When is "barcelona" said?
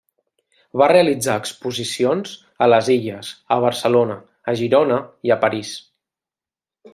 3.67-4.17